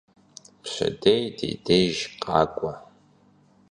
Pşedêy 0.63 1.23
di 1.37 1.49
dêjj 1.65 1.99
khak'ue. 2.23 2.73